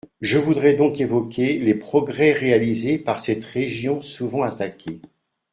Je 0.21 0.39
voudrais 0.39 0.73
donc 0.73 0.99
évoquer 0.99 1.59
les 1.59 1.75
progrès 1.75 2.31
réalisés 2.31 2.97
par 2.97 3.19
cette 3.19 3.45
région 3.45 4.01
souvent 4.01 4.41
attaquée. 4.41 4.99